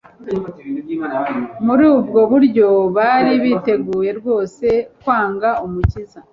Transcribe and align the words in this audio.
Muri 1.65 1.83
ubwo 1.95 2.19
buryo 2.31 2.67
bari 2.95 3.33
biteguye 3.43 4.11
rwose 4.19 4.67
kwanga 5.01 5.49
Umukiza. 5.65 6.19